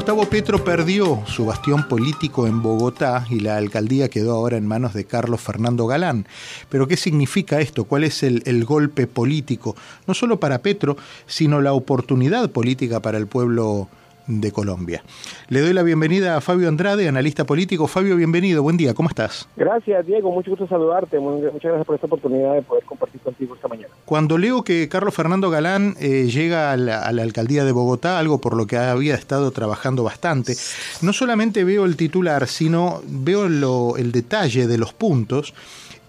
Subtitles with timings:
[0.00, 4.94] Gustavo Petro perdió su bastión político en Bogotá y la alcaldía quedó ahora en manos
[4.94, 6.26] de Carlos Fernando Galán.
[6.70, 7.84] Pero ¿qué significa esto?
[7.84, 9.76] ¿Cuál es el, el, golpe político?
[10.06, 10.96] No solo para Petro,
[11.26, 13.90] sino la oportunidad política para el pueblo
[14.26, 15.02] de Colombia.
[15.48, 17.86] Le doy la bienvenida a Fabio Andrade, analista político.
[17.86, 19.48] Fabio, bienvenido, buen día, ¿cómo estás?
[19.56, 23.68] Gracias, Diego, mucho gusto saludarte, muchas gracias por esta oportunidad de poder compartir contigo esta
[23.68, 23.92] mañana.
[24.04, 28.18] Cuando leo que Carlos Fernando Galán eh, llega a la, a la, alcaldía de Bogotá,
[28.18, 30.54] algo por lo que había estado trabajando bastante,
[31.02, 35.54] no solamente veo el titular, sino veo lo, el detalle de los puntos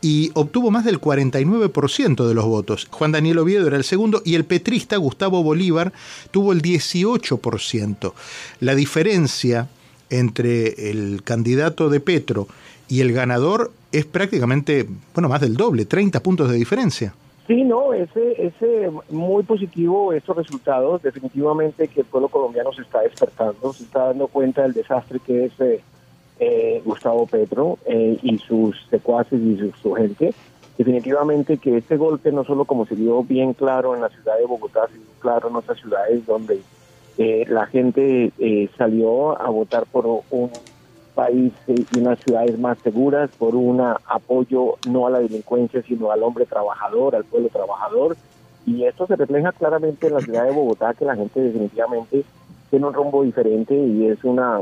[0.02, 2.88] y obtuvo más del 49% de los votos.
[2.90, 5.94] Juan Daniel Oviedo era el segundo y el petrista Gustavo Bolívar
[6.32, 8.14] tuvo el 18%.
[8.60, 9.70] La diferencia
[10.10, 12.48] entre el candidato de Petro
[12.90, 17.14] y el ganador es prácticamente, bueno, más del doble, 30 puntos de diferencia.
[17.48, 23.02] Sí, no, ese, ese muy positivo estos resultados, definitivamente que el pueblo colombiano se está
[23.02, 25.82] despertando, se está dando cuenta del desastre que es eh,
[26.42, 30.34] eh, Gustavo Petro eh, y sus secuaces y su, su, gente.
[30.76, 34.48] Definitivamente que este golpe no solo como se dio bien claro en la ciudad de
[34.48, 36.62] Bogotá, sino claro en otras ciudades donde
[37.20, 40.50] eh, la gente eh, salió a votar por un
[41.14, 46.24] país y unas ciudades más seguras, por un apoyo no a la delincuencia, sino al
[46.24, 48.18] hombre trabajador, al pueblo trabajador.
[48.66, 52.24] Y esto se refleja claramente en la ciudad de Bogotá, que la gente definitivamente
[52.72, 54.62] tiene un rumbo diferente y es una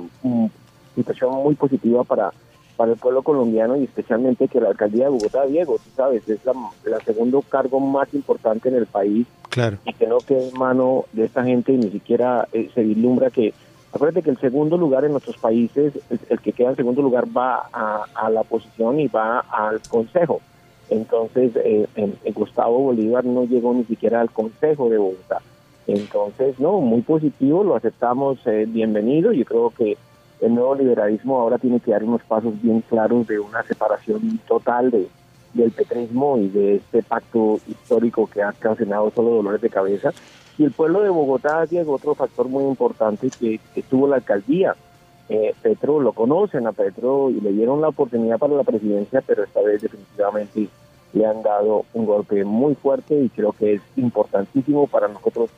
[0.99, 2.31] situación muy positiva para,
[2.75, 6.43] para el pueblo colombiano y especialmente que la alcaldía de Bogotá, Diego, tú sabes, es
[6.45, 6.53] la,
[6.85, 9.77] la segundo cargo más importante en el país claro.
[9.85, 13.29] y que no quede en mano de esta gente y ni siquiera eh, se vislumbra
[13.29, 13.53] que,
[13.93, 17.25] acuérdate que el segundo lugar en nuestros países, el, el que queda en segundo lugar
[17.35, 20.41] va a, a, la oposición y va al consejo.
[20.89, 25.41] Entonces, eh, en, en Gustavo Bolívar no llegó ni siquiera al consejo de Bogotá.
[25.85, 29.31] Entonces, no, muy positivo, lo aceptamos eh, bienvenido.
[29.33, 29.97] Yo creo que
[30.41, 34.91] el nuevo liberalismo ahora tiene que dar unos pasos bien claros de una separación total
[34.91, 35.07] de,
[35.53, 40.11] del petrismo y de este pacto histórico que ha ocasionado solo dolores de cabeza.
[40.57, 44.75] Y el pueblo de Bogotá, Diego, otro factor muy importante que, que tuvo la alcaldía.
[45.29, 49.43] Eh, Petro lo conocen a Petro y le dieron la oportunidad para la presidencia, pero
[49.43, 50.67] esta vez definitivamente
[51.13, 55.49] le han dado un golpe muy fuerte y creo que es importantísimo para nosotros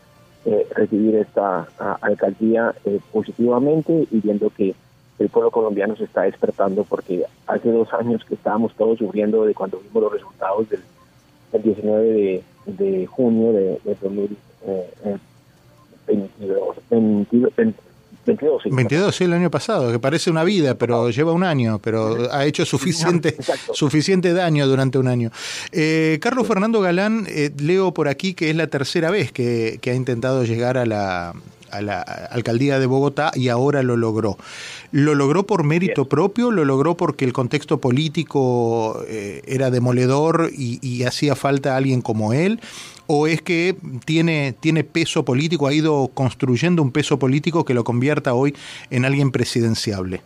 [0.46, 1.68] eh, recibir esta
[2.02, 4.74] alcaldía eh, positivamente y viendo que
[5.20, 9.54] el pueblo colombiano se está despertando porque hace dos años que estábamos todos sufriendo de
[9.54, 10.82] cuando vimos los resultados del,
[11.52, 15.20] del 19 de, junio de, de 2022.
[16.88, 17.56] 22,
[18.26, 18.70] 22, sí.
[18.72, 21.12] 22, sí, el año pasado, que parece una vida, pero ah.
[21.12, 23.36] lleva un año, pero ha hecho suficiente,
[23.74, 25.32] suficiente daño durante un año.
[25.72, 29.92] Eh, Carlos Fernando Galán, eh, leo por aquí que es la tercera vez que, que
[29.92, 31.34] ha intentado llegar a la,
[31.72, 34.38] a la alcaldía de Bogotá y ahora lo logró.
[34.92, 36.52] ¿Lo logró por mérito propio?
[36.52, 42.34] ¿Lo logró porque el contexto político eh, era demoledor y, y, hacía falta alguien como
[42.34, 42.60] él?
[43.08, 47.84] ¿O es que tiene, tiene peso político, ha ido construyendo un peso político que lo
[47.84, 48.56] convierta hoy
[48.90, 50.22] en alguien presidenciable?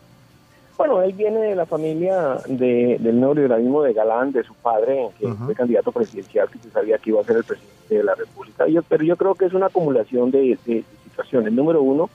[0.77, 5.25] Bueno, él viene de la familia de, del neoliberalismo de Galán, de su padre, que
[5.25, 5.45] uh -huh.
[5.45, 8.67] fue candidato presidencial, que se sabía que iba a ser el presidente de la República.
[8.67, 10.83] Yo, pero yo creo que es una acumulación de, de,
[11.15, 11.53] situaciones.
[11.53, 12.09] Número uno,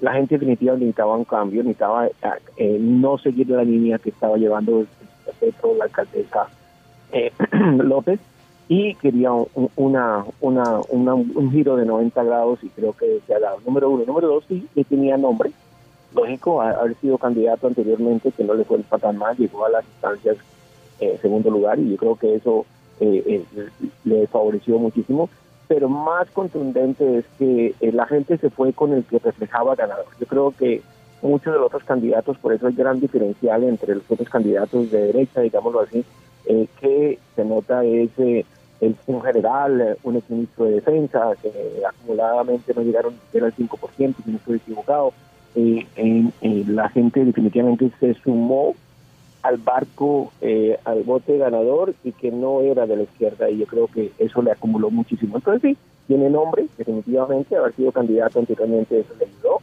[0.00, 2.08] la gente definitivamente necesitaba un cambio, necesitaba
[2.56, 4.86] eh, no seguir la línea que estaba llevando
[5.40, 6.48] Petro, la alcaldesa
[7.12, 7.32] eh,
[7.78, 8.20] López,
[8.68, 9.46] y quería un,
[11.52, 13.58] giro de 90 grados y creo que se ha dado.
[13.64, 14.04] Número uno.
[14.06, 15.52] Número dos, sí, tenía nombre
[16.14, 20.36] lógico haber sido candidato anteriormente, que no le fue tan mal, llegó a las instancias
[20.98, 22.64] eh, segundo lugar y yo creo que eso
[24.04, 25.28] le favoreció muchísimo.
[25.68, 30.06] Pero más contundente es que eh, la gente se fue con el que reflejaba ganador.
[30.20, 30.82] Yo creo que
[31.22, 35.06] muchos de los otros candidatos, por eso hay gran diferencial entre los otros candidatos de
[35.06, 36.04] derecha, digámoslo así,
[36.46, 38.44] eh, que se nota es el,
[39.06, 41.50] un general, un exministro de defensa, que
[41.86, 45.12] acumuladamente no llegaron siquiera al 5%, si no estoy equivocado,
[45.56, 48.74] eh, eh, la gente definitivamente se sumó
[49.46, 53.66] al barco, eh, al bote ganador y que no era de la izquierda y yo
[53.66, 55.36] creo que eso le acumuló muchísimo.
[55.36, 55.76] Entonces sí,
[56.08, 59.60] tiene nombre, definitivamente, haber sido candidato anteriormente eso le ayudó.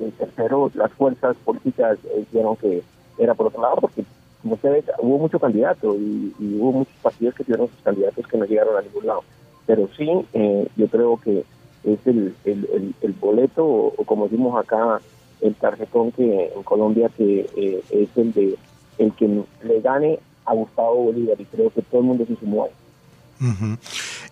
[0.00, 2.82] El tercero, las fuerzas políticas dijeron que
[3.18, 4.04] era por otro lado, porque
[4.42, 8.44] como ustedes, hubo mucho candidato y, hubo muchos partidos que tuvieron sus candidatos que no
[8.44, 9.24] llegaron a ningún lado.
[9.66, 11.42] Pero sí, eh, yo creo que
[11.82, 15.00] es el, boleto, o, o como decimos acá,
[15.40, 18.56] el tarjetón que en Colombia que eh, es el de
[18.98, 19.28] el que
[19.62, 22.70] le gane a Gustavo Bolívar y creo que todo el mundo se sumó ahí.
[23.40, 23.76] Uh.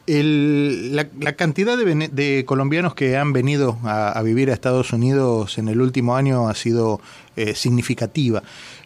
[0.06, 6.16] La, cantidad de, colombianos que han venido a, vivir a Estados Unidos en el último
[6.16, 7.00] año ha sido
[7.36, 8.42] eh, significativa.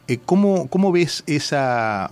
[0.07, 2.11] Eh, ¿cómo, ¿cómo, ves esa,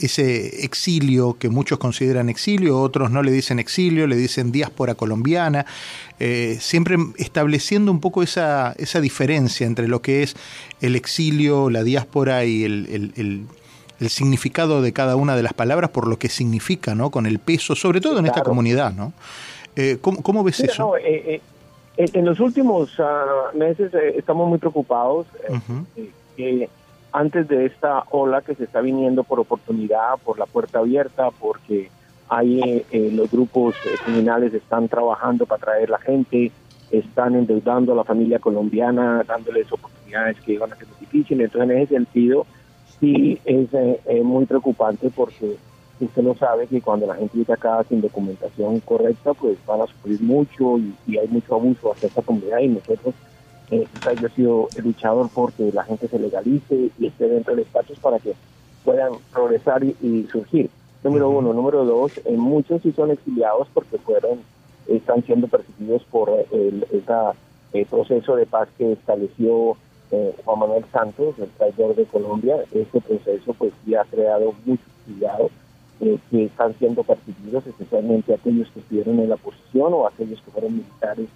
[0.00, 5.66] ese exilio que muchos consideran exilio, otros no le dicen exilio, le dicen diáspora colombiana?
[6.20, 10.36] Eh, siempre estableciendo un poco esa, esa diferencia entre lo que es
[10.80, 13.46] el exilio, la diáspora y el, el el
[14.08, 17.10] significado de cada una de las palabras por lo que significa, ¿no?
[17.10, 19.12] Con el peso, sobre todo en esta comunidad, ¿no?
[19.76, 20.96] Eh, ¿cómo, ves eso?
[20.96, 21.40] Eh,
[21.96, 25.26] eh, en los últimos ah, meses estamos muy preocupados
[26.36, 26.68] que
[27.12, 31.90] antes de esta ola que se está viniendo por oportunidad, por la puerta abierta, porque
[32.28, 36.50] hay los grupos criminales están trabajando para traer la gente,
[36.90, 41.46] están endeudando a la familia colombiana, dándoles oportunidades que van a ser difíciles.
[41.46, 42.46] Entonces, en ese sentido,
[43.00, 45.56] sí es eh, muy preocupante porque
[46.00, 49.86] usted lo sabe que cuando la gente llega acá sin documentación correcta, pues van a
[49.86, 53.14] sufrir mucho y, hay mucho abuso hacia esta comunidad y nosotros,
[53.70, 53.86] eh,
[54.20, 57.98] yo he sido el luchador porque la gente se legalice y esté dentro de espacios
[57.98, 58.34] para que
[58.84, 60.70] puedan progresar y, surgir.
[61.04, 61.52] Número uno.
[61.52, 64.38] Número dos, eh, muchos sí son exiliados porque fueron,
[64.86, 66.86] están siendo perseguidos por el
[67.72, 69.76] ese proceso de paz que estableció
[70.12, 74.86] eh, Juan Manuel Santos, el traidor de Colombia, este proceso pues ya ha creado muchos
[75.06, 75.50] cuidados
[76.00, 80.50] eh, que están siendo percibidos, especialmente aquellos que estuvieron en la posición o aquellos que
[80.50, 81.28] fueron militares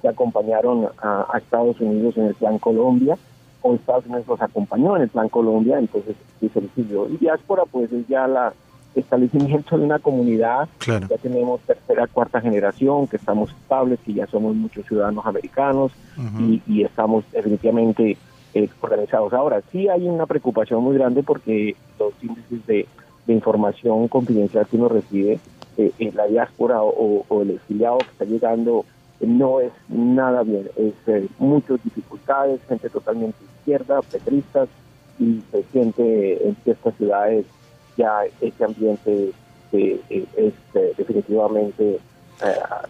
[0.00, 3.18] que acompañaron a, Estados Unidos en el Plan Colombia
[3.60, 7.92] o Estados Unidos los acompañó en el Plan Colombia, entonces sí se Y diáspora pues
[7.92, 8.54] es ya la
[8.94, 14.54] establecimiento de una comunidad, ya tenemos tercera, cuarta generación, que estamos estables, que ya somos
[14.54, 15.92] muchos ciudadanos americanos
[16.66, 18.16] y, estamos definitivamente
[18.54, 19.32] eh, organizados.
[19.32, 22.86] Ahora, sí hay una preocupación muy grande porque los índices de,
[23.28, 25.38] información confidencial que uno recibe
[25.78, 28.84] eh, en la diáspora o, el exiliado que está llegando
[29.20, 34.68] no es nada bien, es eh, muchas dificultades, gente totalmente izquierda, petristas,
[35.20, 37.46] y se siente en ciertas ciudades
[37.96, 39.32] ya este ambiente
[39.72, 41.98] eh, eh, es eh, definitivamente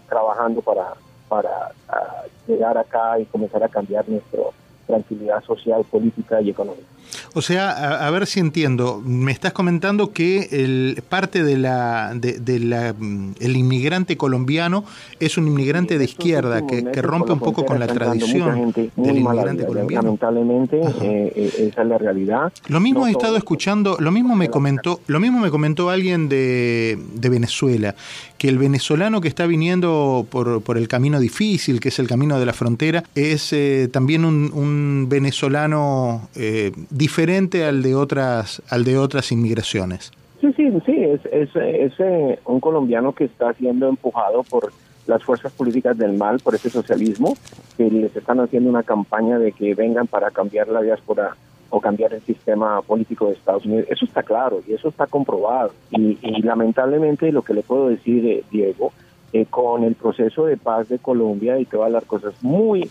[0.09, 0.95] trabajando para,
[1.29, 4.41] para ah, llegar acá y comenzar a cambiar nuestra
[4.87, 6.89] tranquilidad social, política y económica.
[7.35, 9.01] O sea, a, ver si entiendo.
[9.05, 14.85] Me estás comentando que el, parte de la, de, la, mm, el inmigrante colombiano
[15.19, 20.03] es un inmigrante de izquierda que, rompe un poco con la tradición del inmigrante colombiano.
[20.03, 22.53] Lamentablemente, eh, eh, esa es la realidad.
[22.69, 26.99] Lo mismo he estado escuchando, lo mismo me comentó, lo mismo me comentó alguien de,
[27.15, 27.95] de Venezuela,
[28.43, 32.41] que el venezolano que está viniendo por, por, el camino difícil, que es el camino
[32.41, 38.83] de la frontera, es eh, también un, un venezolano diferente diferente al de otras, al
[38.83, 40.11] de otras inmigraciones.
[40.41, 44.73] Sí, sí, sí, es, es, es eh, un colombiano que está siendo empujado por
[45.07, 47.37] las fuerzas políticas del mal, por ese socialismo,
[47.77, 51.37] que les están haciendo una campaña de que vengan para cambiar la diáspora
[51.73, 53.87] o cambiar el sistema político de Estados Unidos.
[53.91, 55.73] Eso está claro y eso está comprobado.
[55.91, 58.93] Y, lamentablemente lo que le puedo decir, eh, Diego,
[59.33, 62.91] eh, con el proceso de paz de Colombia y a dar cosas muy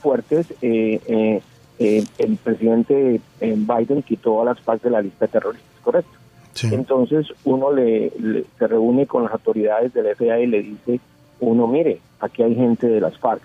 [0.00, 1.40] fuertes, eh,
[1.78, 6.10] eh, el presidente eh, Biden quitó a las FARC de la lista de terroristas, ¿correcto?
[6.60, 8.10] Entonces uno le,
[8.58, 11.00] se reúne con las autoridades del FBI y le dice,
[11.38, 13.42] uno mire, aquí hay gente de las FARC.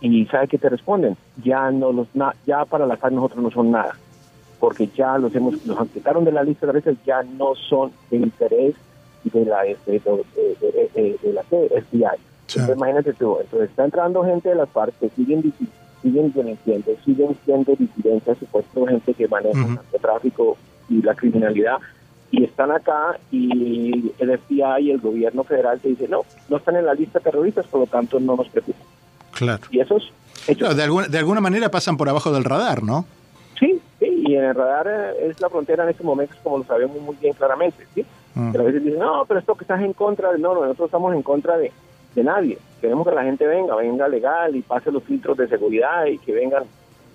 [0.00, 1.16] Y ¿sabe qué te responden?
[1.44, 2.08] Ya no los
[2.46, 3.96] ya para la FARC nosotros no son nada,
[4.60, 8.18] porque ya los hemos los quitaron de la lista de terroristas, ya no son de
[8.18, 8.74] interés
[9.24, 9.76] de la de,
[11.22, 12.18] de, la FBI.
[12.46, 15.52] Entonces imagínate tú, entonces está entrando gente de las FARC que siguen
[16.00, 20.56] siguen denunciando, siguen siendo disidencias, supuesto gente que maneja el tráfico
[20.88, 21.78] y la criminalidad,
[22.30, 26.76] y están acá y el FBI y el gobierno federal te dice no, no están
[26.76, 28.78] en la lista de terroristas, por lo tanto no nos preocupa.
[29.38, 29.62] Claro.
[29.70, 30.12] Y esos
[30.46, 33.04] de, alguna, de alguna manera pasan por abajo del radar, ¿no?
[33.58, 36.64] Sí, sí, y en el radar eh, es la frontera en estos momentos, como lo
[36.64, 38.04] sabemos muy bien claramente, ¿sí?
[38.36, 40.38] a veces dicen, no, pero esto que estás en contra, de...
[40.38, 41.72] no, nosotros estamos en contra de,
[42.14, 42.58] de nadie.
[42.80, 46.32] Queremos que la gente venga, venga legal y pase los filtros de seguridad y que
[46.32, 46.62] vengan.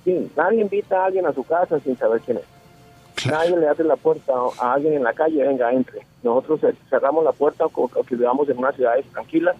[0.03, 3.25] Sí, nadie invita a alguien a su casa sin saber quién es.
[3.25, 6.05] Nadie le abre la puerta a alguien en la calle, venga, entre.
[6.23, 9.55] Nosotros cerramos la puerta o, que vivamos en una ciudad tranquila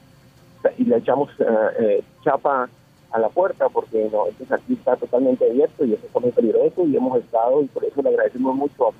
[0.78, 1.46] y le echamos eh,
[1.80, 2.70] eh, chapa
[3.12, 6.86] a la puerta porque no, entonces aquí está totalmente abierto y eso es muy peligroso
[6.86, 8.94] y hemos estado y por eso le agradecemos mucho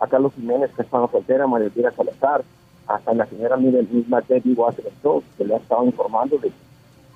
[0.00, 2.42] a, Carlos Jiménez que está en la frontera, María Elvira Salazar,
[2.86, 6.50] hasta la señora misma Teddy Wasserstock, que le ha estado informando de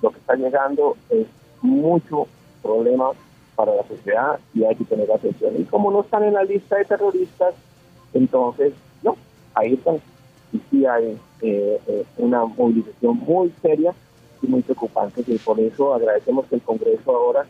[0.01, 1.25] lo que está llegando es
[1.61, 2.27] mucho
[2.61, 3.11] problema
[3.55, 5.53] para la sociedad y hay que tener atención.
[5.57, 7.55] Y como no están en la lista de terroristas,
[8.13, 9.15] entonces, no,
[9.55, 9.99] ahí están.
[10.53, 11.19] Y sí hay
[12.17, 13.93] una movilización muy seria
[14.41, 17.45] y muy preocupante y por eso agradecemos que el Congreso ahora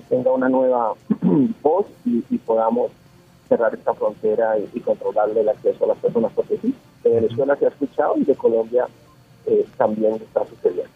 [0.00, 0.94] tenga una nueva
[1.62, 2.90] voz y, podamos
[3.48, 7.66] cerrar esta frontera y, controlarle el acceso a las personas, porque sí, de Venezuela se
[7.66, 8.86] ha escuchado y de Colombia
[9.46, 10.90] eh, también está sucediendo.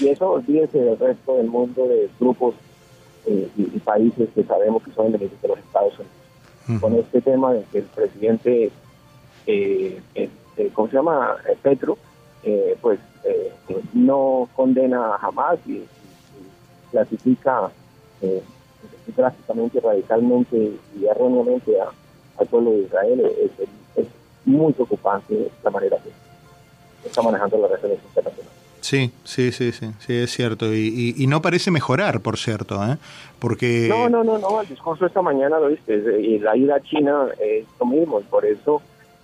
[0.00, 2.54] Y eso olvídense del resto del mundo de grupos
[3.26, 6.80] eh, y, países que sabemos que son enemigos de los Estados Unidos.
[6.80, 8.70] Con este tema de que el presidente,
[9.46, 10.00] eh,
[10.74, 11.36] ¿cómo se llama?
[11.62, 11.96] Petro,
[12.80, 12.98] pues
[13.92, 15.86] no condena jamás y, y
[16.90, 17.70] clasifica
[18.22, 18.42] eh,
[19.16, 21.72] drásticamente, radicalmente y erróneamente
[22.38, 23.32] al pueblo de Israel,
[23.96, 24.06] es,
[24.46, 28.52] muy preocupante la manera que está manejando las relaciones internacionales.
[28.80, 30.72] Sí, sí, sí, sí, sí, es cierto.
[30.72, 32.96] Y, y, no parece mejorar, por cierto, ¿eh?
[33.38, 33.86] Porque...
[33.88, 37.26] No, no, no, no, el discurso esta mañana, lo viste, y la ida a China
[37.38, 38.80] es lo mismo, y por eso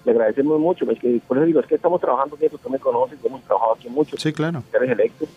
[0.07, 2.79] le agradecemos mucho, es que, por eso digo, es que estamos trabajando, que tú me
[2.79, 4.17] conoces, hemos trabajado aquí mucho.
[4.17, 4.63] Sí, claro.
[4.73, 5.29] electos,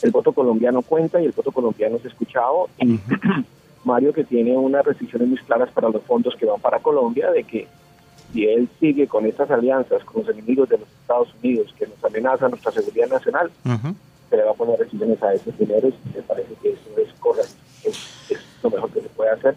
[0.00, 2.68] el voto colombiano cuenta y el voto colombiano es escuchado.
[2.78, 3.00] Y
[3.84, 7.42] Mario que tiene unas restricciones muy claras para los fondos que van para Colombia, de
[7.42, 7.66] que
[8.32, 12.02] si él sigue con estas alianzas con los enemigos de los Estados Unidos que nos
[12.04, 13.50] amenazan nuestra seguridad nacional,
[14.30, 17.12] se le va a poner restricciones a esos dineros y me parece que eso es
[17.18, 19.56] correcto, es, lo mejor que se puede hacer.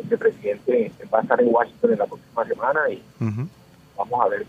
[0.00, 3.02] Este presidente va a estar en Washington en la próxima semana y
[3.98, 4.46] vamos a ver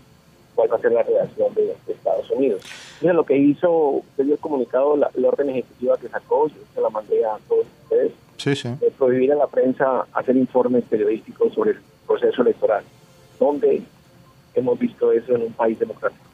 [0.54, 2.62] cuál va a ser la reacción de, Estados Unidos.
[3.00, 7.24] Mira, lo que hizo, el comunicado, la, orden ejecutiva que sacó, yo se la mandé
[7.24, 8.68] a todos ustedes, sí, sí.
[8.80, 12.84] de prohibir a la prensa hacer informes periodísticos sobre el proceso electoral.
[13.38, 13.82] ¿Dónde
[14.54, 16.24] hemos visto eso en un país democrático?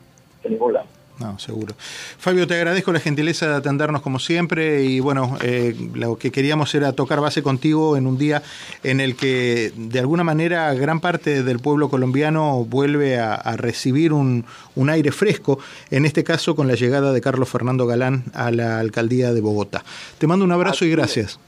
[0.44, 0.87] En ningún lado.
[1.18, 1.75] No, seguro.
[2.18, 6.75] Fabio, te agradezco la gentileza de atendernos como siempre y bueno, eh, lo que queríamos
[6.75, 8.42] era tocar base contigo en un día
[8.82, 14.44] en el que de alguna manera gran parte del pueblo colombiano vuelve a, recibir un,
[14.90, 15.58] aire fresco,
[15.90, 19.82] en este caso con la llegada de Carlos Fernando Galán a la alcaldía de Bogotá.
[20.18, 21.40] Te mando un abrazo y gracias.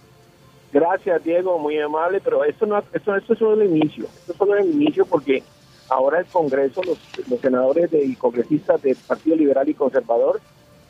[0.72, 4.38] Gracias, Diego, muy amable, pero esto, no, esto, esto es solo el inicio, esto es
[4.38, 5.42] solo el inicio porque
[5.88, 6.98] ahora el Congreso, los,
[7.40, 10.40] senadores y congresistas del Partido Liberal y Conservador,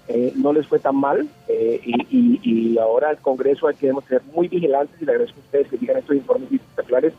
[0.09, 4.49] eh, no les fue tan mal eh, y, ahora el Congreso hay que ser muy
[4.49, 7.13] vigilantes y le agradezco a ustedes que digan estos informes espectaculares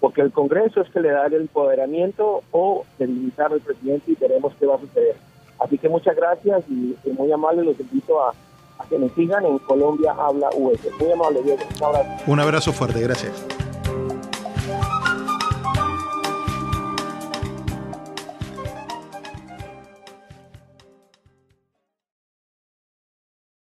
[0.00, 4.52] porque el Congreso es que le da el empoderamiento o delimitar al presidente y veremos
[4.58, 5.16] qué va a suceder.
[5.58, 8.32] Así que muchas gracias y, muy amable los invito a,
[8.88, 10.78] que me sigan en Colombia Habla US.
[11.00, 11.62] Muy amable, Diego.
[11.78, 12.24] Un abrazo.
[12.26, 13.67] Un abrazo fuerte, gracias.